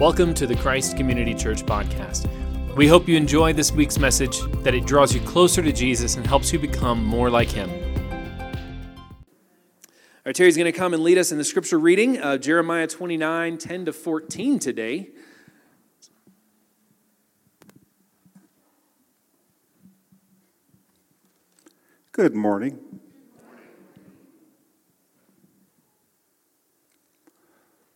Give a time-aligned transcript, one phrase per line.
[0.00, 2.28] Welcome to the Christ Community Church podcast.
[2.74, 6.26] We hope you enjoy this week's message, that it draws you closer to Jesus and
[6.26, 7.70] helps you become more like Him.
[10.26, 13.56] Right, Terry's going to come and lead us in the scripture reading, uh, Jeremiah 29
[13.56, 15.10] 10 to 14 today.
[22.10, 22.93] Good morning.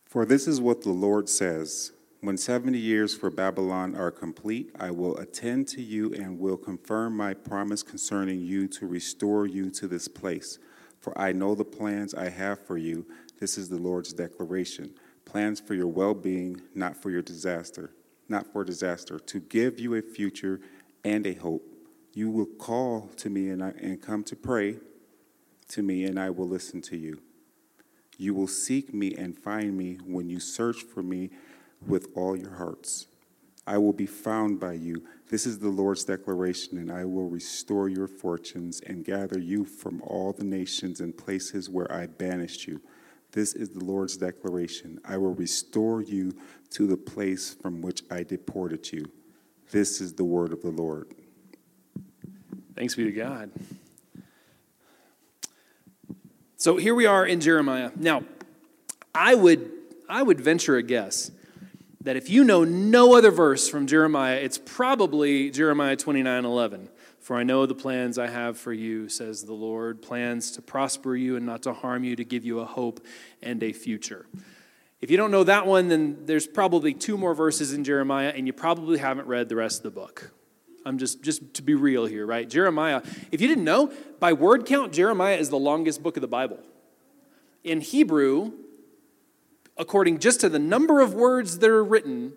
[0.08, 4.90] For this is what the Lord says When 70 years for Babylon are complete, I
[4.90, 9.86] will attend to you and will confirm my promise concerning you to restore you to
[9.86, 10.58] this place.
[10.98, 13.06] For I know the plans I have for you.
[13.38, 14.94] This is the Lord's declaration
[15.26, 17.90] plans for your well being, not for your disaster,
[18.30, 20.58] not for disaster, to give you a future
[21.04, 21.62] and a hope.
[22.14, 24.76] You will call to me and, I, and come to pray
[25.68, 27.20] to me, and I will listen to you.
[28.18, 31.30] You will seek me and find me when you search for me
[31.86, 33.06] with all your hearts.
[33.66, 35.04] I will be found by you.
[35.30, 40.02] This is the Lord's declaration, and I will restore your fortunes and gather you from
[40.02, 42.80] all the nations and places where I banished you.
[43.32, 45.00] This is the Lord's declaration.
[45.04, 46.34] I will restore you
[46.70, 49.04] to the place from which I deported you.
[49.70, 51.14] This is the word of the Lord.
[52.74, 53.50] Thanks be to God.
[56.68, 57.92] So here we are in Jeremiah.
[57.96, 58.24] Now,
[59.14, 59.70] I would,
[60.06, 61.30] I would venture a guess
[62.02, 66.90] that if you know no other verse from Jeremiah, it's probably Jeremiah 29 11.
[67.20, 71.16] For I know the plans I have for you, says the Lord plans to prosper
[71.16, 73.00] you and not to harm you, to give you a hope
[73.42, 74.26] and a future.
[75.00, 78.46] If you don't know that one, then there's probably two more verses in Jeremiah, and
[78.46, 80.34] you probably haven't read the rest of the book.
[80.84, 82.48] I'm just just to be real here, right?
[82.48, 86.28] Jeremiah, if you didn't know, by word count, Jeremiah is the longest book of the
[86.28, 86.58] Bible.
[87.64, 88.52] In Hebrew,
[89.76, 92.32] according just to the number of words that are written,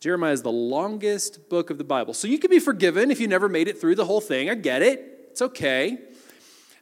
[0.00, 2.14] Jeremiah is the longest book of the Bible.
[2.14, 4.50] So you can be forgiven if you never made it through the whole thing.
[4.50, 5.28] I get it.
[5.30, 5.98] It's okay.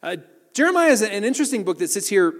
[0.03, 0.17] Uh,
[0.55, 2.35] Jeremiah is an interesting book that sits here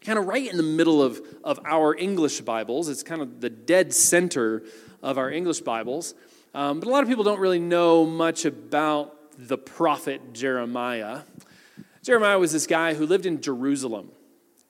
[0.00, 2.88] kind of right in the middle of, of our English Bibles.
[2.88, 4.62] It's kind of the dead center
[5.02, 6.14] of our English Bibles.
[6.54, 11.22] Um, but a lot of people don't really know much about the prophet Jeremiah.
[12.04, 14.12] Jeremiah was this guy who lived in Jerusalem,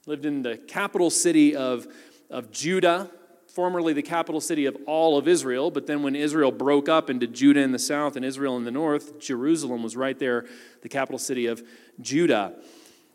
[0.07, 1.87] lived in the capital city of,
[2.31, 3.11] of Judah,
[3.49, 5.71] formerly the capital city of all of Israel.
[5.71, 8.71] But then when Israel broke up into Judah in the south and Israel in the
[8.71, 10.47] north, Jerusalem was right there,
[10.81, 11.63] the capital city of
[12.01, 12.55] Judah.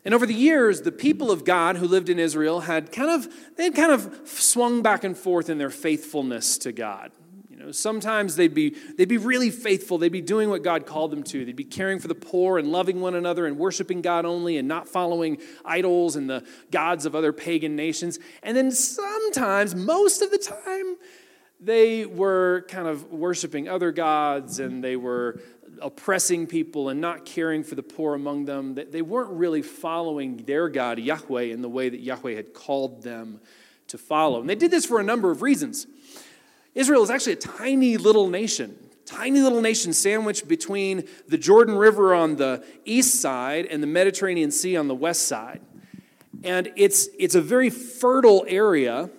[0.04, 3.28] And over the years, the people of God who lived in Israel had kind of
[3.56, 7.10] they had kind of swung back and forth in their faithfulness to God
[7.60, 9.98] know, sometimes they'd be, they'd be really faithful.
[9.98, 11.44] They'd be doing what God called them to.
[11.44, 14.66] They'd be caring for the poor and loving one another and worshiping God only and
[14.66, 18.18] not following idols and the gods of other pagan nations.
[18.42, 20.96] And then sometimes, most of the time,
[21.60, 25.40] they were kind of worshiping other gods and they were
[25.82, 28.74] oppressing people and not caring for the poor among them.
[28.74, 33.40] They weren't really following their God, Yahweh, in the way that Yahweh had called them
[33.88, 34.40] to follow.
[34.40, 35.86] And they did this for a number of reasons.
[36.74, 42.14] Israel is actually a tiny little nation, tiny little nation sandwiched between the Jordan River
[42.14, 45.60] on the east side and the Mediterranean Sea on the west side.
[46.42, 49.10] And it's, it's a very fertile area,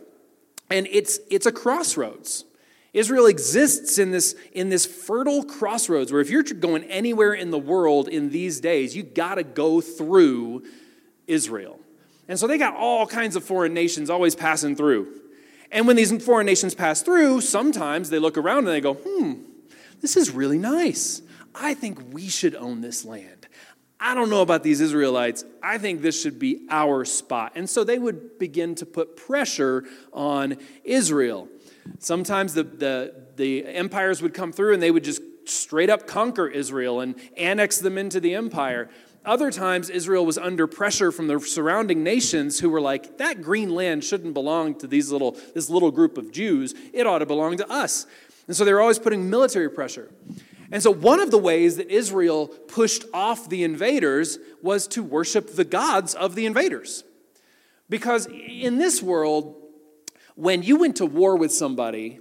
[0.70, 2.46] and it's, it's a crossroads.
[2.94, 7.60] Israel exists in this, in this fertile crossroads where if you're going anywhere in the
[7.60, 10.64] world in these days, you got to go through
[11.28, 11.80] Israel.
[12.28, 15.21] And so they got all kinds of foreign nations always passing through.
[15.72, 19.34] And when these foreign nations pass through, sometimes they look around and they go, hmm,
[20.02, 21.22] this is really nice.
[21.56, 23.48] I think we should own this land.
[24.00, 25.46] I don't know about these Israelites.
[25.62, 27.54] I think this should be our spot.
[27.56, 31.48] And so they would begin to put pressure on Israel.
[32.00, 36.48] Sometimes the, the, the empires would come through and they would just straight up conquer
[36.48, 38.90] Israel and annex them into the empire.
[39.24, 43.70] Other times, Israel was under pressure from the surrounding nations who were like, that green
[43.70, 46.74] land shouldn't belong to these little, this little group of Jews.
[46.92, 48.08] It ought to belong to us.
[48.48, 50.12] And so they were always putting military pressure.
[50.72, 55.54] And so, one of the ways that Israel pushed off the invaders was to worship
[55.54, 57.04] the gods of the invaders.
[57.90, 59.56] Because in this world,
[60.36, 62.20] when you went to war with somebody,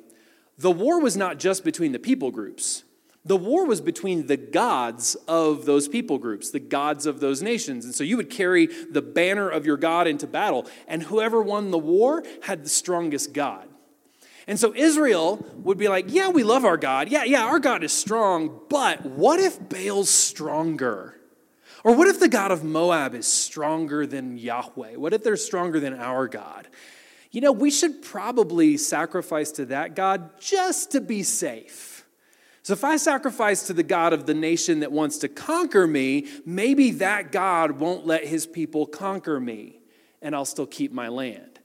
[0.59, 2.83] the war was not just between the people groups.
[3.25, 7.85] The war was between the gods of those people groups, the gods of those nations.
[7.85, 11.71] And so you would carry the banner of your God into battle, and whoever won
[11.71, 13.69] the war had the strongest God.
[14.47, 17.09] And so Israel would be like, Yeah, we love our God.
[17.09, 21.17] Yeah, yeah, our God is strong, but what if Baal's stronger?
[21.85, 24.97] Or what if the God of Moab is stronger than Yahweh?
[24.97, 26.69] What if they're stronger than our God?
[27.31, 32.00] you know, we should probably sacrifice to that God just to be safe.
[32.63, 36.27] So if I sacrifice to the God of the nation that wants to conquer me,
[36.45, 39.81] maybe that God won't let his people conquer me,
[40.21, 41.59] and I'll still keep my land.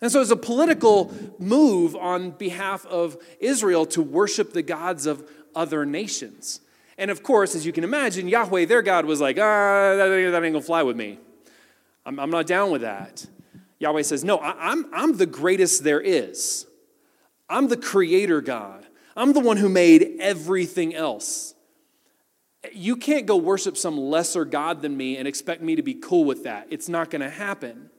[0.00, 5.26] And so it's a political move on behalf of Israel to worship the gods of
[5.54, 6.60] other nations.
[6.98, 10.32] And of course, as you can imagine, Yahweh, their God, was like, ah, that ain't,
[10.32, 11.18] gonna fly with me.
[12.04, 13.26] I'm, I'm not down with that.
[13.78, 16.66] Yahweh says, No, I, I'm, I'm the greatest there is.
[17.48, 18.83] I'm the creator God.
[19.16, 21.54] I'm the one who made everything else.
[22.72, 26.24] You can't go worship some lesser God than me and expect me to be cool
[26.24, 26.66] with that.
[26.70, 27.90] It's not going to happen.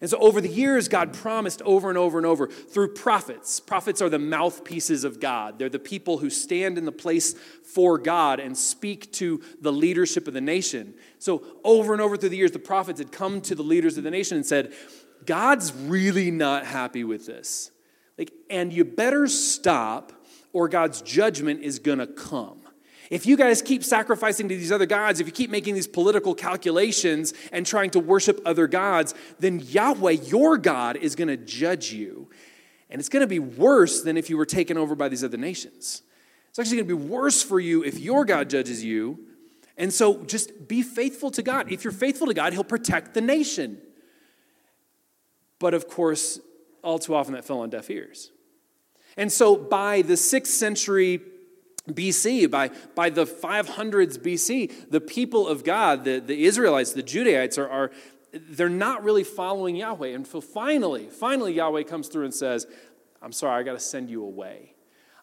[0.00, 3.60] And so, over the years, God promised over and over and over through prophets.
[3.60, 5.58] Prophets are the mouthpieces of God.
[5.58, 10.26] They're the people who stand in the place for God and speak to the leadership
[10.26, 10.94] of the nation.
[11.18, 14.04] So, over and over through the years, the prophets had come to the leaders of
[14.04, 14.72] the nation and said,
[15.26, 17.70] God's really not happy with this.
[18.16, 20.12] Like, and you better stop,
[20.52, 22.60] or God's judgment is gonna come.
[23.10, 26.32] If you guys keep sacrificing to these other gods, if you keep making these political
[26.32, 31.92] calculations and trying to worship other gods, then Yahweh, your God, is going to judge
[31.92, 32.30] you.
[32.88, 35.36] And it's going to be worse than if you were taken over by these other
[35.36, 36.02] nations.
[36.50, 39.18] It's actually going to be worse for you if your God judges you.
[39.76, 41.72] And so just be faithful to God.
[41.72, 43.78] If you're faithful to God, He'll protect the nation.
[45.58, 46.38] But of course,
[46.82, 48.30] all too often that fell on deaf ears.
[49.16, 51.20] And so by the sixth century
[51.88, 57.58] BC, by, by the 500s BC, the people of God, the, the Israelites, the Judaites,
[57.58, 57.90] are, are
[58.32, 60.08] they're not really following Yahweh.
[60.08, 62.66] And so finally, finally, Yahweh comes through and says,
[63.22, 64.74] I'm sorry, I got to send you away.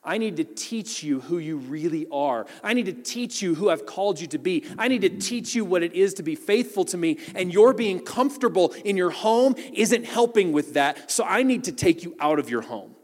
[0.03, 2.45] I need to teach you who you really are.
[2.63, 4.65] I need to teach you who I've called you to be.
[4.77, 7.17] I need to teach you what it is to be faithful to me.
[7.35, 11.11] And your being comfortable in your home isn't helping with that.
[11.11, 12.95] So I need to take you out of your home.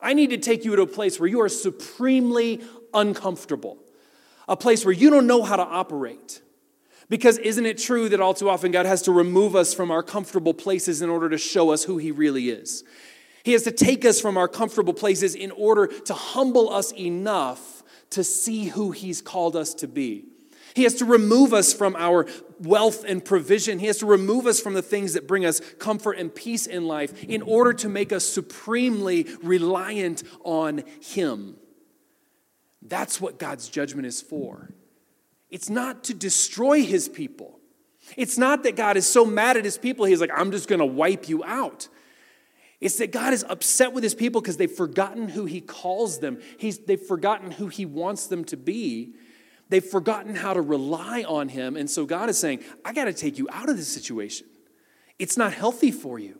[0.00, 2.60] I need to take you to a place where you are supremely
[2.94, 3.78] uncomfortable,
[4.48, 6.40] a place where you don't know how to operate.
[7.08, 10.02] Because isn't it true that all too often God has to remove us from our
[10.02, 12.84] comfortable places in order to show us who He really is?
[13.44, 17.82] He has to take us from our comfortable places in order to humble us enough
[18.10, 20.26] to see who He's called us to be.
[20.74, 22.26] He has to remove us from our
[22.60, 23.78] wealth and provision.
[23.78, 26.86] He has to remove us from the things that bring us comfort and peace in
[26.86, 31.56] life in order to make us supremely reliant on Him.
[32.82, 34.70] That's what God's judgment is for.
[35.50, 37.58] It's not to destroy his people.
[38.16, 40.78] It's not that God is so mad at his people, he's like, I'm just going
[40.78, 41.88] to wipe you out.
[42.80, 46.38] It's that God is upset with his people because they've forgotten who he calls them.
[46.58, 49.14] He's, they've forgotten who he wants them to be.
[49.68, 51.76] They've forgotten how to rely on him.
[51.76, 54.46] And so God is saying, I got to take you out of this situation.
[55.18, 56.38] It's not healthy for you.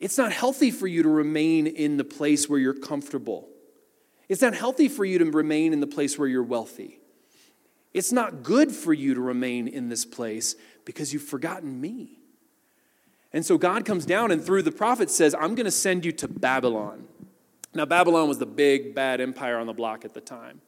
[0.00, 3.48] It's not healthy for you to remain in the place where you're comfortable.
[4.28, 7.00] It's not healthy for you to remain in the place where you're wealthy.
[7.94, 12.18] It's not good for you to remain in this place because you've forgotten me.
[13.32, 16.12] And so God comes down and through the prophet says, I'm going to send you
[16.12, 17.06] to Babylon.
[17.72, 20.60] Now, Babylon was the big, bad empire on the block at the time.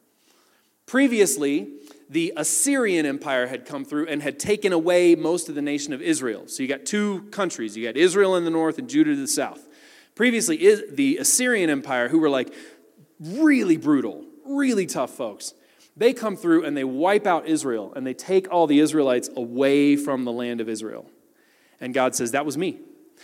[0.87, 1.67] Previously,
[2.09, 6.01] the Assyrian Empire had come through and had taken away most of the nation of
[6.01, 6.47] Israel.
[6.47, 7.75] So you got two countries.
[7.75, 9.67] You got Israel in the north and Judah to the south.
[10.15, 10.57] Previously,
[10.89, 12.53] the Assyrian Empire, who were like,
[13.19, 15.53] really brutal, really tough folks.
[15.97, 19.97] They come through and they wipe out Israel and they take all the Israelites away
[19.97, 21.09] from the land of Israel.
[21.81, 22.79] And God says, That was me.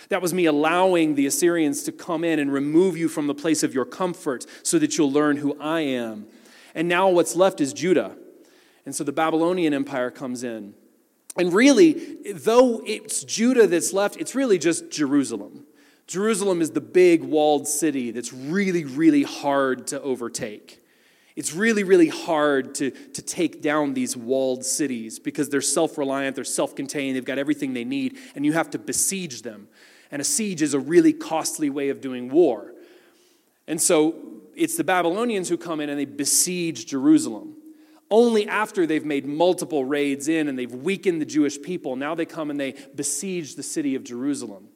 [0.10, 3.64] That was me allowing the Assyrians to come in and remove you from the place
[3.64, 6.26] of your comfort so that you'll learn who I am.
[6.76, 8.16] And now what's left is Judah.
[8.86, 10.74] And so the Babylonian Empire comes in.
[11.38, 15.66] And really, though it's Judah that's left, it's really just Jerusalem.
[16.06, 20.84] Jerusalem is the big walled city that's really, really hard to overtake.
[21.36, 26.36] It's really, really hard to, to take down these walled cities because they're self reliant,
[26.36, 29.68] they're self contained, they've got everything they need, and you have to besiege them.
[30.12, 32.74] And a siege is a really costly way of doing war.
[33.68, 34.16] And so
[34.56, 37.58] it's the Babylonians who come in and they besiege Jerusalem.
[38.10, 42.26] Only after they've made multiple raids in and they've weakened the Jewish people, now they
[42.26, 44.70] come and they besiege the city of Jerusalem.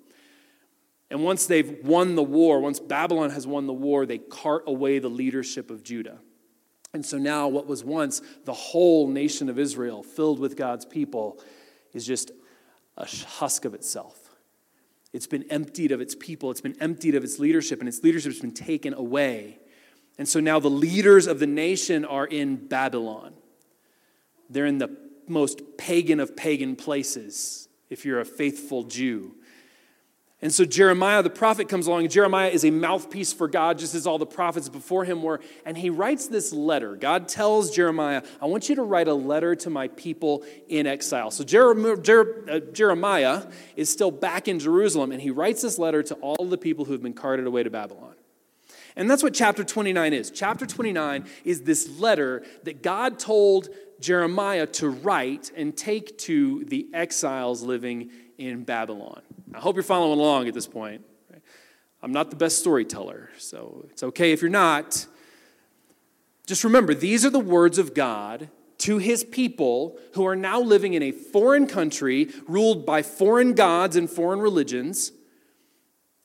[1.10, 5.00] And once they've won the war, once Babylon has won the war, they cart away
[5.00, 6.20] the leadership of Judah.
[6.94, 11.40] And so now, what was once the whole nation of Israel filled with God's people
[11.94, 12.32] is just
[12.98, 14.36] a husk of itself.
[15.14, 18.32] It's been emptied of its people, it's been emptied of its leadership, and its leadership
[18.34, 19.60] has been taken away.
[20.18, 23.34] And so now the leaders of the nation are in Babylon.
[24.50, 24.96] They're in the
[25.28, 29.36] most pagan of pagan places, if you're a faithful Jew.
[30.40, 32.08] And so Jeremiah, the prophet, comes along.
[32.10, 35.40] Jeremiah is a mouthpiece for God, just as all the prophets before him were.
[35.66, 36.96] And he writes this letter.
[36.96, 41.32] God tells Jeremiah, I want you to write a letter to my people in exile.
[41.32, 43.44] So uh, Jeremiah
[43.76, 46.92] is still back in Jerusalem, and he writes this letter to all the people who
[46.92, 48.14] have been carted away to Babylon.
[48.98, 50.32] And that's what chapter 29 is.
[50.32, 56.88] Chapter 29 is this letter that God told Jeremiah to write and take to the
[56.94, 59.22] exiles living in Babylon.
[59.54, 61.04] I hope you're following along at this point.
[62.02, 65.06] I'm not the best storyteller, so it's okay if you're not.
[66.48, 68.50] Just remember, these are the words of God
[68.80, 73.96] to his people who are now living in a foreign country ruled by foreign gods
[73.96, 75.12] and foreign religions.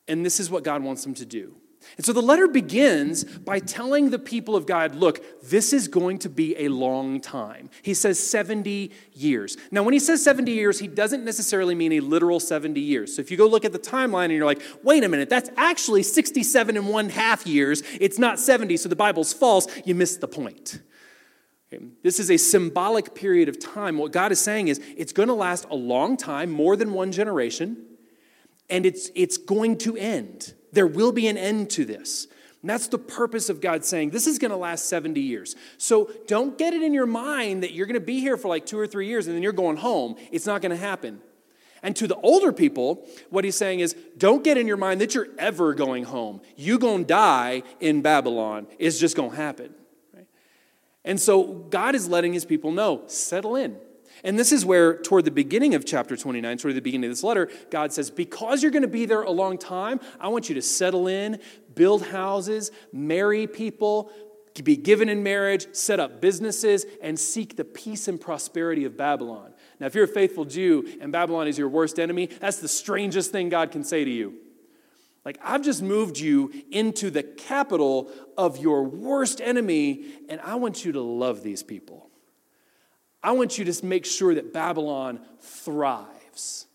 [0.09, 1.57] And this is what God wants them to do.
[1.97, 6.19] And so the letter begins by telling the people of God, look, this is going
[6.21, 7.71] to be a long time.
[7.83, 9.57] He says 70 years.
[9.71, 13.17] Now, when he says 70 years, he doesn't necessarily mean a literal 70 years.
[13.17, 15.51] So if you go look at the timeline and you're like, wait a minute, that's
[15.57, 20.21] actually 67 and one half years, it's not 70, so the Bible's false, you missed
[20.21, 20.81] the point.
[22.03, 23.99] This is a symbolic period of time.
[23.99, 27.13] What God is saying is it's going to last a long time, more than one
[27.13, 27.87] generation,
[28.69, 30.55] and it's, it's going to end.
[30.73, 32.27] There will be an end to this.
[32.63, 35.57] And that's the purpose of God saying this is going to last 70 years.
[35.79, 38.65] So don't get it in your mind that you're going to be here for like
[38.65, 40.15] two or three years and then you're going home.
[40.31, 41.21] It's not going to happen.
[41.83, 45.15] And to the older people, what he's saying is don't get in your mind that
[45.15, 46.41] you're ever going home.
[46.57, 48.69] You to die in Babylon.
[48.79, 49.75] It's just to happen.
[50.15, 50.29] Right?
[51.05, 53.77] And so God is letting his people know settle in.
[54.25, 57.25] And this is where, toward the beginning of chapter 29, toward the beginning of this
[57.25, 60.55] letter, God says, Because you're going to be there a long time, I want you
[60.55, 61.41] to settle in,
[61.75, 64.13] build houses, marry people,
[64.63, 69.55] be given in marriage, set up businesses, and seek the peace and prosperity of Babylon.
[69.81, 73.33] Now, if you're a faithful Jew and Babylon is your worst enemy, that's the strangest
[73.33, 74.35] thing God can say to you.
[75.25, 80.85] Like, I've just moved you into the capital of your worst enemy, and I want
[80.85, 82.12] you to love these people.
[83.23, 86.67] I want you to make sure that Babylon thrives.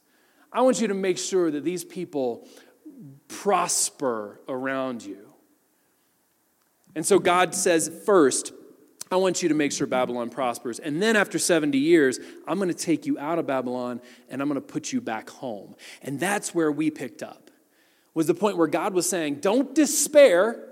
[0.51, 2.47] I want you to make sure that these people
[3.27, 5.27] prosper around you.
[6.95, 8.53] And so God says, first,
[9.11, 10.79] I want you to make sure Babylon prospers.
[10.79, 14.47] And then after 70 years, I'm going to take you out of Babylon and I'm
[14.47, 15.75] going to put you back home.
[16.01, 17.51] And that's where we picked up.
[18.13, 20.66] Was the point where God was saying, don't despair.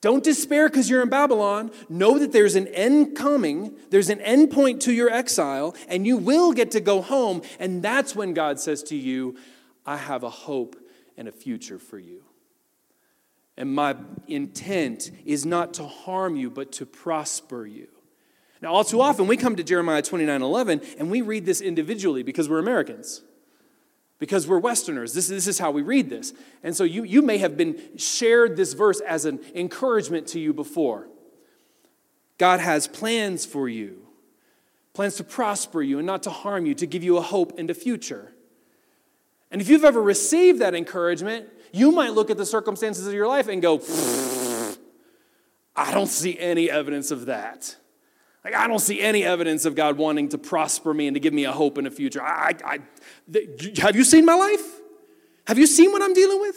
[0.00, 1.70] Don't despair because you're in Babylon.
[1.88, 6.16] Know that there's an end coming, there's an end point to your exile, and you
[6.16, 7.42] will get to go home.
[7.58, 9.36] And that's when God says to you,
[9.84, 10.76] I have a hope
[11.16, 12.22] and a future for you.
[13.56, 13.96] And my
[14.28, 17.88] intent is not to harm you, but to prosper you.
[18.60, 22.22] Now, all too often, we come to Jeremiah 29 11 and we read this individually
[22.22, 23.22] because we're Americans
[24.18, 25.12] because we're Westerners.
[25.14, 26.32] This, this is how we read this.
[26.62, 30.52] And so you, you may have been shared this verse as an encouragement to you
[30.52, 31.08] before.
[32.38, 34.06] God has plans for you,
[34.92, 37.70] plans to prosper you and not to harm you, to give you a hope and
[37.70, 38.32] a future.
[39.50, 43.26] And if you've ever received that encouragement, you might look at the circumstances of your
[43.26, 43.80] life and go,
[45.74, 47.76] I don't see any evidence of that.
[48.46, 51.34] Like, I don't see any evidence of God wanting to prosper me and to give
[51.34, 52.22] me a hope in a future.
[52.22, 52.78] I, I,
[53.78, 54.62] have you seen my life?
[55.48, 56.56] Have you seen what I'm dealing with?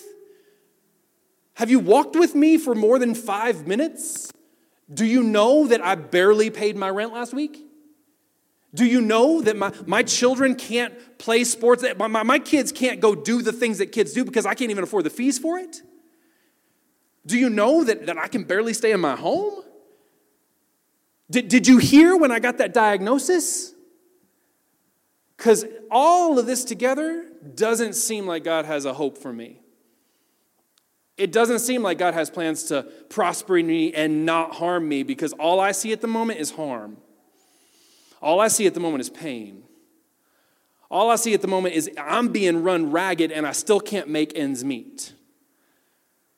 [1.56, 4.32] Have you walked with me for more than five minutes?
[4.94, 7.60] Do you know that I barely paid my rent last week?
[8.72, 11.84] Do you know that my, my children can't play sports?
[11.98, 14.70] My, my, my kids can't go do the things that kids do because I can't
[14.70, 15.82] even afford the fees for it?
[17.26, 19.64] Do you know that, that I can barely stay in my home?
[21.32, 23.74] Did, did you hear when I got that diagnosis?
[25.38, 29.62] Because all of this together doesn't seem like God has a hope for me.
[31.18, 35.34] It doesn't seem like God has plans to prosper me and not harm me because
[35.34, 36.98] all I see at the moment is harm.
[38.22, 39.64] All I see at the moment is pain.
[40.90, 44.08] All I see at the moment is I'm being run ragged and I still can't
[44.08, 45.14] make ends meet.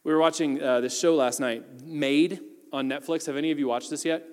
[0.04, 2.40] We were watching uh, this show last night, Maid
[2.74, 3.28] on Netflix.
[3.28, 4.26] Have any of you watched this yet?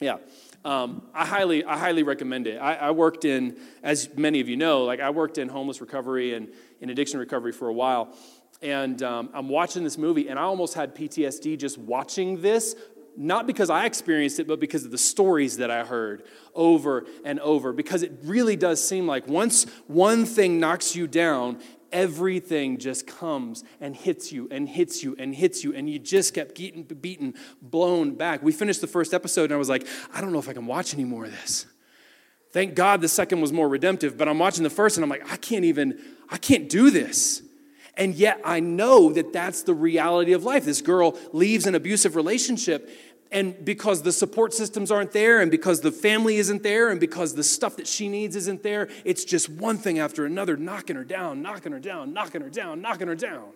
[0.00, 0.18] Yeah.
[0.64, 2.58] Um, I highly, I highly recommend it.
[2.58, 6.34] I, I, worked in, as many of you know, like I worked in homeless recovery
[6.34, 6.48] and
[6.80, 8.14] in addiction recovery for a while.
[8.62, 12.74] And um, I'm watching this movie, and I almost had PTSD just watching this,
[13.16, 16.24] not because I experienced it, but because of the stories that I heard
[16.54, 17.72] over and over.
[17.72, 21.60] Because it really does seem like once one thing knocks you down,
[21.96, 26.34] everything just comes and hits you and hits you and hits you, and you just
[26.34, 28.42] kept getting beaten, blown back.
[28.42, 30.66] We finished the first episode, and I was like, I don't know if I can
[30.66, 31.64] watch any more of this.
[32.52, 35.32] Thank God the second was more redemptive, but I'm watching the first, and I'm like,
[35.32, 35.98] I can't even,
[36.28, 37.42] I can't do this.
[37.94, 40.66] And yet I know that that's the reality of life.
[40.66, 42.90] This girl leaves an abusive relationship
[43.32, 47.34] and because the support systems aren't there, and because the family isn't there, and because
[47.34, 51.04] the stuff that she needs isn't there, it's just one thing after another knocking her
[51.04, 53.48] down, knocking her down, knocking her down, knocking her down.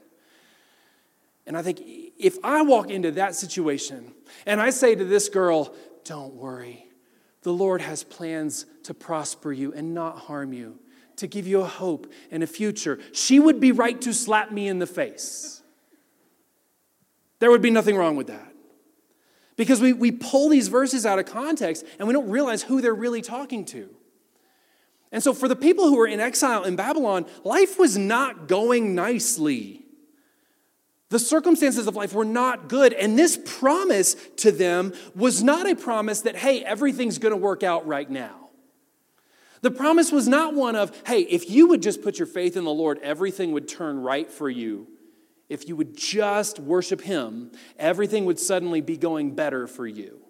[1.46, 1.80] And I think
[2.18, 4.12] if I walk into that situation
[4.46, 5.74] and I say to this girl,
[6.04, 6.86] Don't worry,
[7.42, 10.78] the Lord has plans to prosper you and not harm you,
[11.16, 14.68] to give you a hope and a future, she would be right to slap me
[14.68, 15.62] in the face.
[17.38, 18.49] There would be nothing wrong with that.
[19.60, 22.94] Because we, we pull these verses out of context and we don't realize who they're
[22.94, 23.90] really talking to.
[25.12, 28.94] And so, for the people who were in exile in Babylon, life was not going
[28.94, 29.84] nicely.
[31.10, 32.94] The circumstances of life were not good.
[32.94, 37.62] And this promise to them was not a promise that, hey, everything's going to work
[37.62, 38.48] out right now.
[39.60, 42.64] The promise was not one of, hey, if you would just put your faith in
[42.64, 44.86] the Lord, everything would turn right for you
[45.50, 50.20] if you would just worship Him, everything would suddenly be going better for you.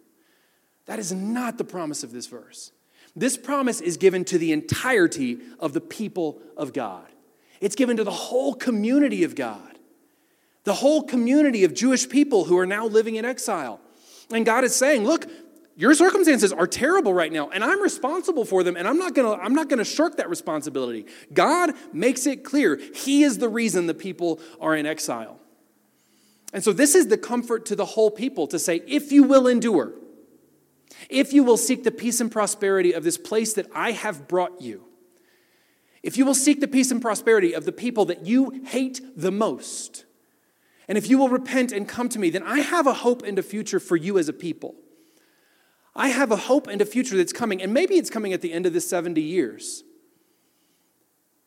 [0.87, 2.73] That is not the promise of this verse.
[3.15, 7.07] This promise is given to the entirety of the people of God,
[7.61, 9.79] it's given to the whole community of God,
[10.65, 13.81] the whole community of Jewish people who are now living in exile.
[14.33, 15.27] And God is saying, Look,
[15.77, 19.33] your circumstances are terrible right now and i'm responsible for them and i'm not gonna
[19.35, 21.07] i'm not gonna shirk that responsibility.
[21.33, 22.81] God makes it clear.
[22.95, 25.41] He is the reason the people are in exile.
[26.53, 29.47] And so this is the comfort to the whole people to say if you will
[29.47, 29.95] endure
[31.09, 34.61] if you will seek the peace and prosperity of this place that i have brought
[34.61, 34.85] you
[36.03, 39.31] if you will seek the peace and prosperity of the people that you hate the
[39.31, 40.05] most
[40.89, 43.39] and if you will repent and come to me then i have a hope and
[43.39, 44.75] a future for you as a people
[46.01, 48.55] I have a hope and a future that's coming, and maybe it's coming at the
[48.55, 49.85] end of the 70 years.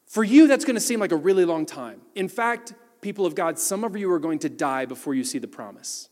[0.05, 2.01] For you, that's going to seem like a really long time.
[2.13, 5.39] In fact, people of God, some of you are going to die before you see
[5.39, 6.07] the promise.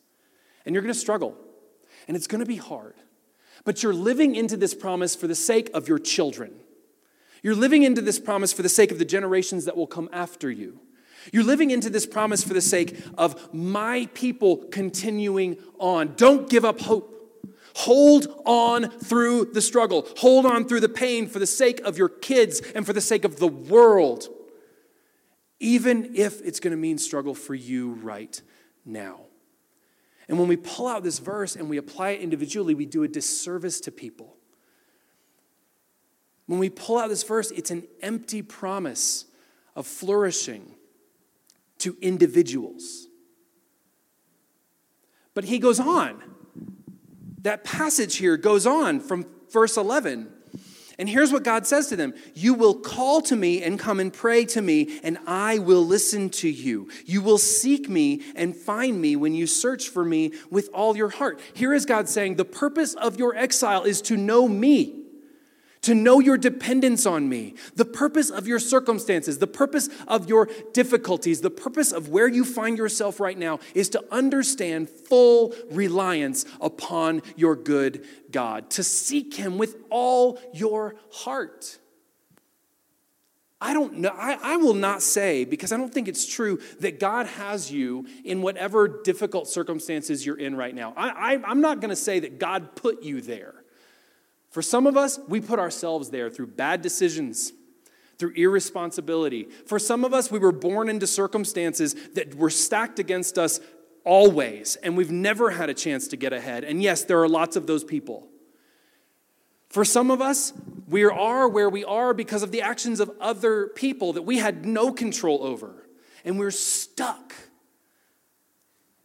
[0.65, 1.37] And you're going to struggle,
[2.07, 2.95] and it's going to be hard.
[3.63, 6.51] But you're living into this promise for the sake of your children.
[7.43, 10.49] You're living into this promise for the sake of the generations that will come after
[10.49, 10.79] you.
[11.31, 16.15] You're living into this promise for the sake of my people continuing on.
[16.15, 17.19] Don't give up hope.
[17.75, 20.07] Hold on through the struggle.
[20.17, 23.23] Hold on through the pain for the sake of your kids and for the sake
[23.23, 24.27] of the world,
[25.59, 28.41] even if it's going to mean struggle for you right
[28.85, 29.21] now.
[30.27, 33.07] And when we pull out this verse and we apply it individually, we do a
[33.07, 34.37] disservice to people.
[36.45, 39.25] When we pull out this verse, it's an empty promise
[39.75, 40.75] of flourishing
[41.79, 43.07] to individuals.
[45.33, 46.21] But he goes on
[47.41, 50.31] that passage here goes on from verse 11.
[50.99, 54.13] And here's what God says to them You will call to me and come and
[54.13, 56.89] pray to me, and I will listen to you.
[57.05, 61.09] You will seek me and find me when you search for me with all your
[61.09, 61.41] heart.
[61.53, 65.00] Here is God saying, The purpose of your exile is to know me
[65.81, 70.47] to know your dependence on me, the purpose of your circumstances, the purpose of your
[70.73, 76.45] difficulties, the purpose of where you find yourself right now is to understand full reliance
[76.59, 81.79] upon your good God, to seek Him with all your heart.
[83.63, 86.99] I don't know, I, I will not say, because I don't think it's true, that
[86.99, 90.93] God has you in whatever difficult circumstances you're in right now.
[90.97, 93.60] I, I, I'm not going to say that God put you there.
[94.51, 97.53] For some of us, we put ourselves there through bad decisions,
[98.17, 99.45] through irresponsibility.
[99.65, 103.61] For some of us, we were born into circumstances that were stacked against us
[104.03, 106.63] always, and we've never had a chance to get ahead.
[106.63, 108.27] And yes, there are lots of those people.
[109.69, 110.51] For some of us,
[110.87, 114.65] we are where we are because of the actions of other people that we had
[114.65, 115.87] no control over,
[116.25, 117.33] and we're stuck.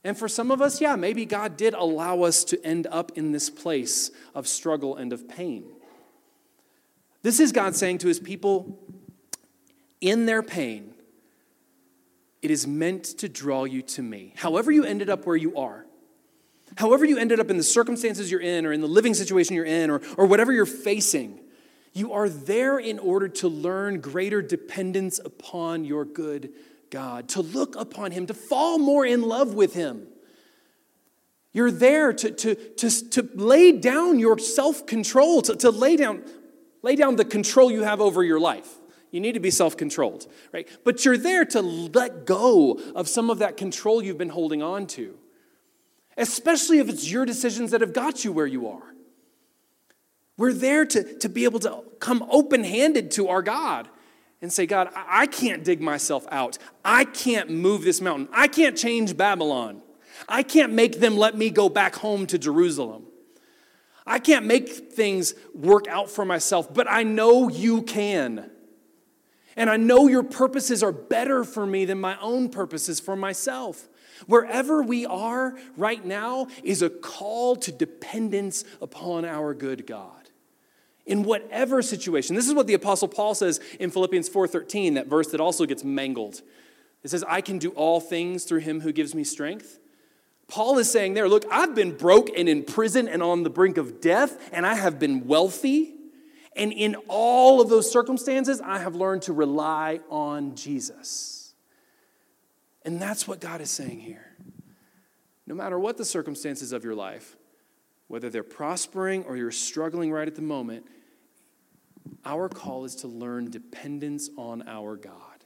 [0.06, 3.32] And for some of us, yeah, maybe God did allow us to end up in
[3.32, 5.64] this place of struggle and of pain.
[7.22, 8.78] This is God saying to his people
[10.00, 10.94] in their pain,
[12.40, 14.32] it is meant to draw you to me.
[14.36, 15.84] However, you ended up where you are,
[16.76, 19.64] however, you ended up in the circumstances you're in, or in the living situation you're
[19.64, 21.40] in, or, or whatever you're facing,
[21.92, 26.52] you are there in order to learn greater dependence upon your good
[26.90, 30.06] God, to look upon Him, to fall more in love with Him.
[31.52, 36.22] You're there to, to, to, to lay down your self control, to, to lay, down,
[36.82, 38.68] lay down the control you have over your life.
[39.10, 40.68] You need to be self controlled, right?
[40.84, 44.86] But you're there to let go of some of that control you've been holding on
[44.88, 45.16] to,
[46.18, 48.94] especially if it's your decisions that have got you where you are.
[50.36, 53.88] We're there to, to be able to come open handed to our God
[54.42, 56.58] and say, God, I can't dig myself out.
[56.84, 58.28] I can't move this mountain.
[58.32, 59.82] I can't change Babylon.
[60.28, 63.04] I can't make them let me go back home to Jerusalem.
[64.06, 68.50] I can't make things work out for myself, but I know you can.
[69.56, 73.88] And I know your purposes are better for me than my own purposes for myself.
[74.26, 80.15] Wherever we are right now is a call to dependence upon our good God.
[81.06, 82.34] In whatever situation.
[82.34, 85.84] This is what the apostle Paul says in Philippians 4:13, that verse that also gets
[85.84, 86.42] mangled.
[87.04, 89.78] It says, "I can do all things through him who gives me strength."
[90.48, 93.78] Paul is saying there, look, I've been broke and in prison and on the brink
[93.78, 95.94] of death, and I have been wealthy.
[96.54, 101.54] And in all of those circumstances, I have learned to rely on Jesus.
[102.84, 104.36] And that's what God is saying here.
[105.46, 107.36] No matter what the circumstances of your life,
[108.08, 110.86] whether they're prospering or you're struggling right at the moment,
[112.24, 115.36] our call is to learn dependence on our God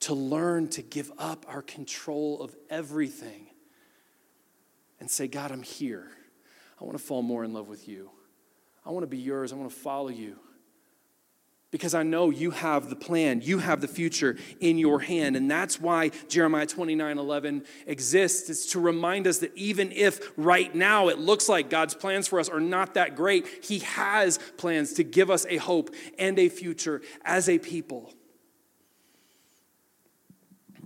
[0.00, 3.46] to learn to give up our control of everything
[4.98, 6.08] and say, God, I'm here.
[6.80, 8.10] I want to fall more in love with you.
[8.84, 9.52] I want to be yours.
[9.52, 10.38] I want to follow you.
[11.70, 15.36] Because I know you have the plan, you have the future in your hand.
[15.36, 18.50] And that's why Jeremiah 29 11 exists.
[18.50, 22.40] It's to remind us that even if right now it looks like God's plans for
[22.40, 26.48] us are not that great, He has plans to give us a hope and a
[26.48, 28.12] future as a people.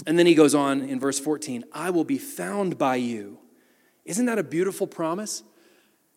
[0.07, 3.39] And then he goes on in verse 14 I will be found by you.
[4.05, 5.43] Isn't that a beautiful promise?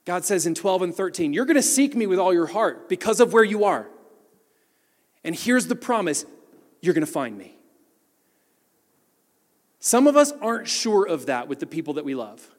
[0.04, 2.90] God says in 12 and 13, You're going to seek me with all your heart
[2.90, 3.88] because of where you are.
[5.28, 6.26] And here's the promise
[6.82, 7.58] you're going to find me.
[9.80, 12.50] Some of us aren't sure of that with the people that we love.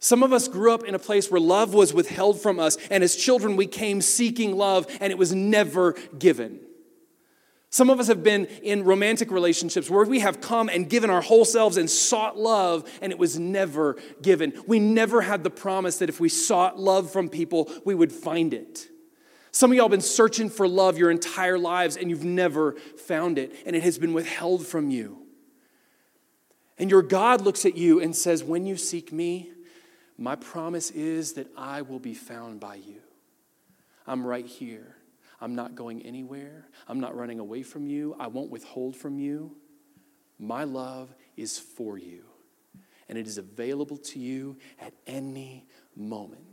[0.00, 3.04] Some of us grew up in a place where love was withheld from us, and
[3.04, 6.58] as children, we came seeking love, and it was never given.
[7.70, 11.22] Some of us have been in romantic relationships where we have come and given our
[11.22, 14.52] whole selves and sought love, and it was never given.
[14.66, 18.52] We never had the promise that if we sought love from people, we would find
[18.52, 18.88] it.
[19.52, 23.38] Some of y'all have been searching for love your entire lives, and you've never found
[23.38, 25.26] it, and it has been withheld from you.
[26.78, 29.50] And your God looks at you and says, When you seek me,
[30.16, 33.00] my promise is that I will be found by you.
[34.06, 34.96] I'm right here.
[35.38, 36.68] I'm not going anywhere.
[36.88, 38.16] I'm not running away from you.
[38.18, 39.56] I won't withhold from you.
[40.38, 42.24] My love is for you,
[43.08, 46.51] and it is available to you at any moment.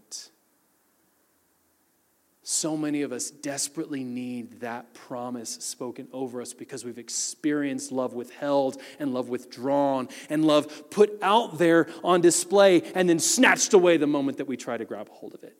[2.51, 8.15] So many of us desperately need that promise spoken over us because we've experienced love
[8.15, 13.97] withheld and love withdrawn and love put out there on display and then snatched away
[13.97, 15.57] the moment that we try to grab hold of it.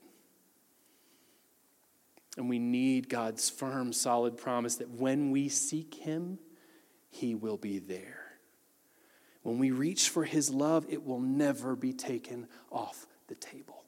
[2.38, 6.40] And we need God's firm, solid promise that when we seek Him,
[7.12, 8.32] He will be there.
[9.44, 13.84] When we reach for His love, it will never be taken off the table.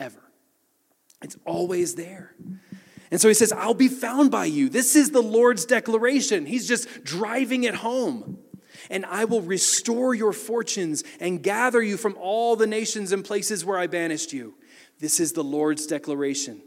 [0.00, 0.29] Ever.
[1.22, 2.34] It's always there.
[3.10, 4.68] And so he says, I'll be found by you.
[4.68, 6.46] This is the Lord's declaration.
[6.46, 8.38] He's just driving it home.
[8.88, 13.64] And I will restore your fortunes and gather you from all the nations and places
[13.64, 14.54] where I banished you.
[14.98, 16.62] This is the Lord's declaration.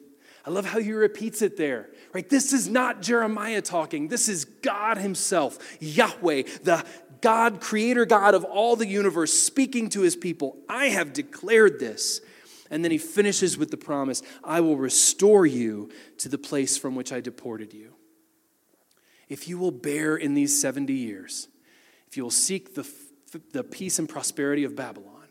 [0.46, 2.28] I love how he repeats it there, right?
[2.28, 4.10] This is not Jeremiah talking.
[4.10, 6.84] This is God himself, Yahweh, the
[7.22, 10.58] God, creator God of all the universe, speaking to his people.
[10.68, 12.20] I have declared this.
[12.74, 16.96] And then he finishes with the promise I will restore you to the place from
[16.96, 17.94] which I deported you.
[19.30, 21.50] If you will bear in these 70 years,
[22.08, 22.90] if you will seek the,
[23.52, 25.28] the peace and prosperity of Babylon,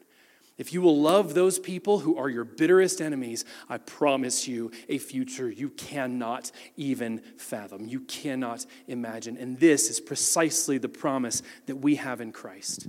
[0.57, 4.99] if you will love those people who are your bitterest enemies, I promise you a
[4.99, 9.37] future you cannot even fathom, you cannot imagine.
[9.37, 12.87] And this is precisely the promise that we have in Christ.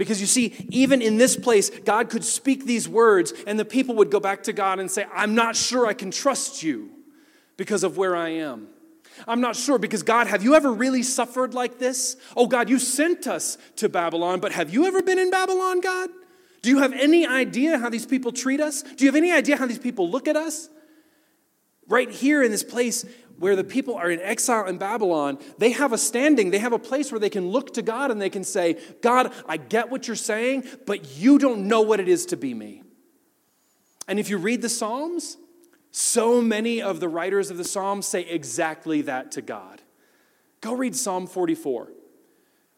[0.00, 3.96] Because you see, even in this place, God could speak these words, and the people
[3.96, 6.88] would go back to God and say, I'm not sure I can trust you
[7.58, 8.68] because of where I am.
[9.28, 12.16] I'm not sure because God, have you ever really suffered like this?
[12.34, 16.08] Oh, God, you sent us to Babylon, but have you ever been in Babylon, God?
[16.62, 18.82] Do you have any idea how these people treat us?
[18.82, 20.70] Do you have any idea how these people look at us?
[21.86, 23.04] Right here in this place
[23.40, 26.78] where the people are in exile in Babylon, they have a standing, they have a
[26.78, 30.06] place where they can look to God and they can say, God, I get what
[30.06, 32.82] you're saying, but you don't know what it is to be me.
[34.06, 35.38] And if you read the Psalms,
[35.90, 39.80] so many of the writers of the Psalms say exactly that to God.
[40.60, 41.90] Go read Psalm 44.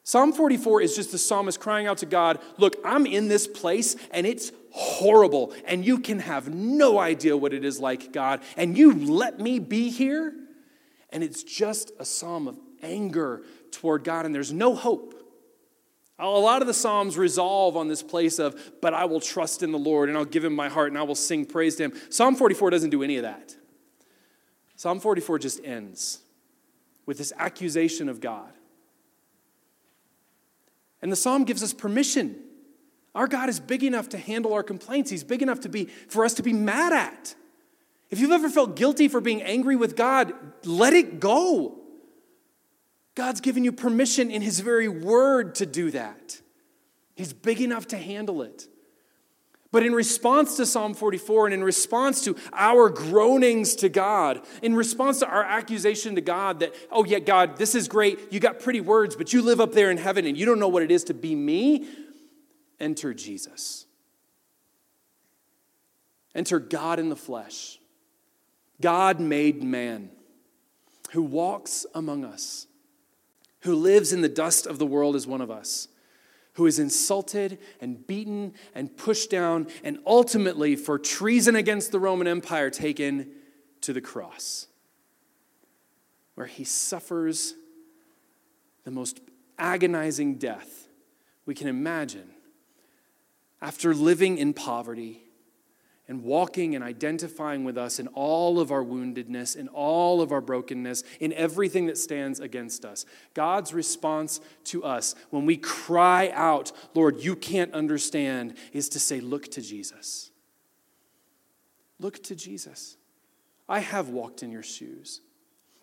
[0.04, 3.96] Psalm 44 is just the psalmist crying out to God, Look, I'm in this place
[4.12, 8.78] and it's horrible, and you can have no idea what it is like, God, and
[8.78, 10.34] you let me be here.
[11.12, 15.22] And it's just a psalm of anger toward God, and there's no hope.
[16.18, 19.72] A lot of the Psalms resolve on this place of, but I will trust in
[19.72, 21.92] the Lord and I'll give him my heart and I will sing praise to him.
[22.10, 23.56] Psalm 44 doesn't do any of that.
[24.76, 26.20] Psalm 44 just ends
[27.06, 28.52] with this accusation of God.
[31.00, 32.36] And the psalm gives us permission.
[33.14, 35.10] Our God is big enough to handle our complaints.
[35.10, 37.34] He's big enough to be for us to be mad at.
[38.12, 41.80] If you've ever felt guilty for being angry with God, let it go.
[43.14, 46.40] God's given you permission in His very word to do that.
[47.16, 48.68] He's big enough to handle it.
[49.70, 54.76] But in response to Psalm 44 and in response to our groanings to God, in
[54.76, 58.30] response to our accusation to God that, oh, yeah, God, this is great.
[58.30, 60.68] You got pretty words, but you live up there in heaven and you don't know
[60.68, 61.86] what it is to be me,
[62.78, 63.86] enter Jesus.
[66.34, 67.78] Enter God in the flesh,
[68.82, 70.10] God made man,
[71.12, 72.66] who walks among us
[73.62, 75.88] who lives in the dust of the world as one of us,
[76.54, 82.26] who is insulted and beaten and pushed down, and ultimately, for treason against the Roman
[82.26, 83.30] Empire, taken
[83.80, 84.66] to the cross,
[86.34, 87.54] where he suffers
[88.84, 89.20] the most
[89.58, 90.88] agonizing death
[91.46, 92.30] we can imagine
[93.60, 95.21] after living in poverty
[96.12, 100.42] and walking and identifying with us in all of our woundedness, in all of our
[100.42, 103.06] brokenness, in everything that stands against us.
[103.32, 109.20] God's response to us when we cry out, Lord, you can't understand, is to say,
[109.20, 110.30] Look to Jesus.
[111.98, 112.98] Look to Jesus.
[113.66, 115.22] I have walked in your shoes.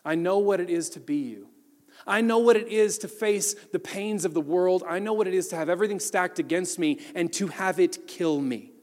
[0.05, 1.47] I know what it is to be you.
[2.05, 4.83] I know what it is to face the pains of the world.
[4.87, 8.07] I know what it is to have everything stacked against me and to have it
[8.07, 8.73] kill me.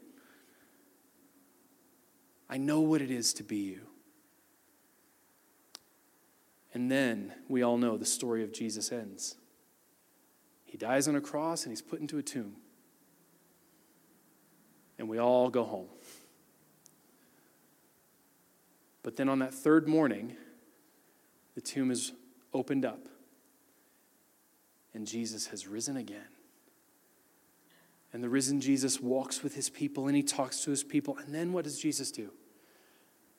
[2.48, 3.80] I know what it is to be you.
[6.72, 9.36] And then we all know the story of Jesus ends.
[10.64, 12.56] He dies on a cross and he's put into a tomb.
[14.98, 15.88] And we all go home.
[19.02, 20.36] But then on that third morning,
[21.54, 22.12] the tomb is
[22.52, 23.08] opened up
[24.92, 26.35] and Jesus has risen again.
[28.16, 31.18] And the risen Jesus walks with his people and he talks to his people.
[31.18, 32.30] And then what does Jesus do?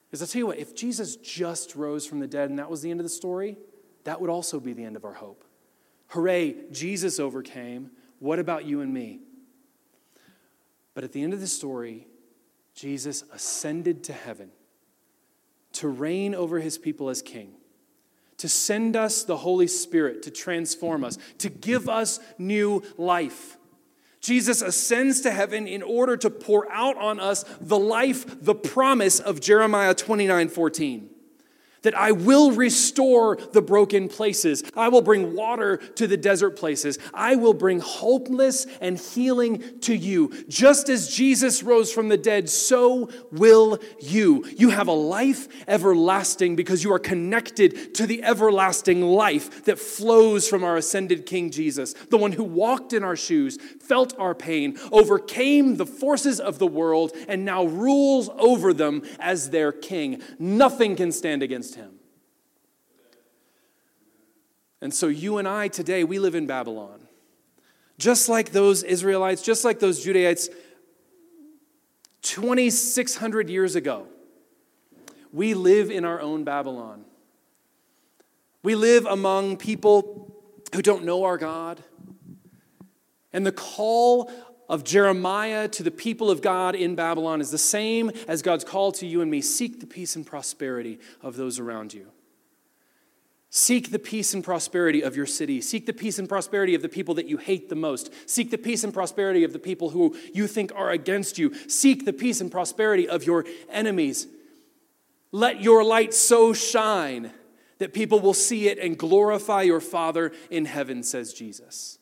[0.05, 2.83] Because I'll tell you what, if Jesus just rose from the dead and that was
[2.83, 3.57] the end of the story,
[4.03, 5.43] that would also be the end of our hope.
[6.09, 7.89] Hooray, Jesus overcame.
[8.19, 9.21] What about you and me?
[10.93, 12.05] But at the end of the story,
[12.75, 14.51] Jesus ascended to heaven
[15.73, 17.53] to reign over his people as king,
[18.37, 23.56] to send us the Holy Spirit to transform us, to give us new life.
[24.27, 29.21] Jesus ascends to heaven in order to pour out on us the life, the promise
[29.21, 31.09] of Jeremiah 29 14
[31.83, 34.63] that I will restore the broken places.
[34.75, 36.97] I will bring water to the desert places.
[37.13, 40.45] I will bring hopeness and healing to you.
[40.47, 44.45] Just as Jesus rose from the dead, so will you.
[44.57, 50.47] You have a life everlasting because you are connected to the everlasting life that flows
[50.47, 54.77] from our ascended King Jesus, the one who walked in our shoes, felt our pain,
[54.91, 60.21] overcame the forces of the world, and now rules over them as their king.
[60.39, 61.76] Nothing can stand against him.
[64.81, 67.07] And so you and I today, we live in Babylon.
[67.97, 70.49] Just like those Israelites, just like those Judaites
[72.21, 74.07] 2,600 years ago,
[75.33, 77.05] we live in our own Babylon.
[78.63, 80.35] We live among people
[80.73, 81.81] who don't know our God.
[83.33, 84.31] And the call
[84.69, 88.91] of Jeremiah to the people of God in Babylon is the same as God's call
[88.93, 92.11] to you and me seek the peace and prosperity of those around you.
[93.49, 95.61] Seek the peace and prosperity of your city.
[95.61, 98.11] Seek the peace and prosperity of the people that you hate the most.
[98.29, 101.53] Seek the peace and prosperity of the people who you think are against you.
[101.69, 104.27] Seek the peace and prosperity of your enemies.
[105.31, 107.31] Let your light so shine
[107.77, 111.99] that people will see it and glorify your Father in heaven, says Jesus.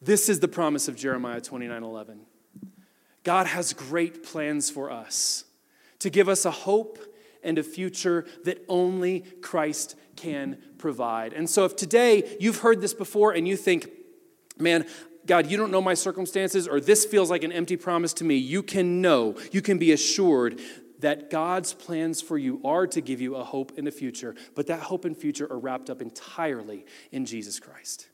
[0.00, 2.20] This is the promise of Jeremiah 29 11.
[3.24, 5.44] God has great plans for us
[5.98, 6.98] to give us a hope
[7.42, 11.32] and a future that only Christ can provide.
[11.32, 13.88] And so, if today you've heard this before and you think,
[14.58, 14.86] man,
[15.26, 18.36] God, you don't know my circumstances, or this feels like an empty promise to me,
[18.36, 20.60] you can know, you can be assured
[21.00, 24.66] that God's plans for you are to give you a hope and a future, but
[24.66, 28.08] that hope and future are wrapped up entirely in Jesus Christ.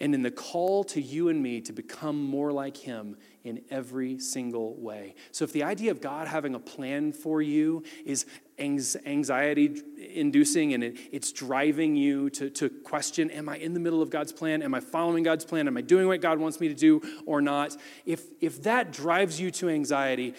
[0.00, 4.18] And in the call to you and me to become more like Him in every
[4.18, 5.14] single way.
[5.32, 8.24] So, if the idea of God having a plan for you is
[8.58, 14.10] anxiety inducing and it's driving you to, to question Am I in the middle of
[14.10, 14.62] God's plan?
[14.62, 15.66] Am I following God's plan?
[15.66, 17.76] Am I doing what God wants me to do or not?
[18.06, 20.34] If, if that drives you to anxiety,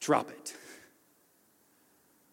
[0.00, 0.54] drop it.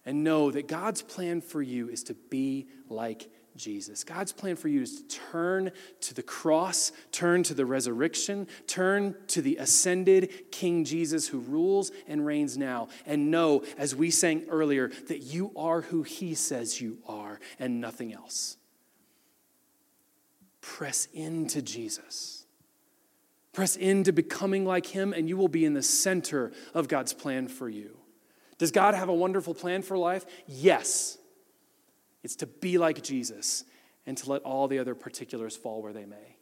[0.05, 4.03] And know that God's plan for you is to be like Jesus.
[4.03, 9.15] God's plan for you is to turn to the cross, turn to the resurrection, turn
[9.27, 14.45] to the ascended King Jesus who rules and reigns now, and know, as we sang
[14.49, 18.57] earlier, that you are who he says you are and nothing else.
[20.61, 22.45] Press into Jesus.
[23.53, 27.47] Press into becoming like him, and you will be in the center of God's plan
[27.47, 27.97] for you.
[28.57, 30.25] Does God have a wonderful plan for life?
[30.47, 31.17] Yes.
[32.23, 33.63] It's to be like Jesus
[34.05, 36.37] and to let all the other particulars fall where they may.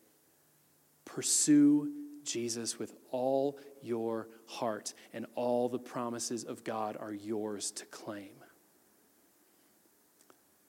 [1.05, 1.91] Pursue
[2.23, 8.31] Jesus with all your heart, and all the promises of God are yours to claim.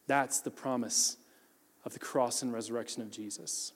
[0.06, 1.16] That's the promise
[1.84, 3.72] of the cross and resurrection of Jesus.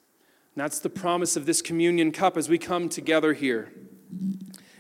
[0.55, 3.73] And that's the promise of this communion cup as we come together here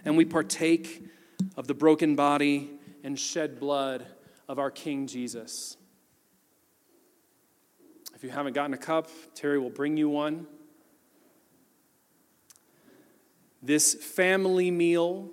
[0.04, 1.04] and we partake
[1.56, 2.70] of the broken body
[3.02, 4.06] and shed blood
[4.48, 5.76] of our King Jesus.
[8.24, 10.46] If you haven't gotten a cup, Terry will bring you one.
[13.62, 15.28] This family meal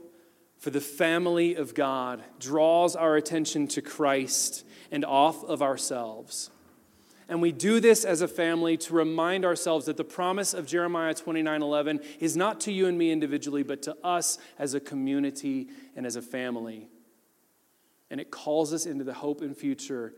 [0.57, 6.51] for the family of God draws our attention to Christ and off of ourselves.
[7.29, 11.13] And we do this as a family to remind ourselves that the promise of Jeremiah
[11.13, 15.69] 29 11 is not to you and me individually, but to us as a community
[15.95, 16.89] and as a family.
[18.09, 20.13] And it calls us into the hope and future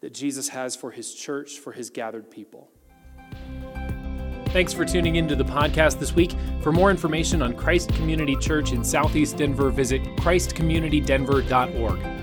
[0.00, 2.70] that Jesus has for his church, for his gathered people.
[4.50, 6.34] Thanks for tuning into the podcast this week.
[6.62, 12.15] For more information on Christ Community Church in Southeast Denver, visit christcommunitydenver.org.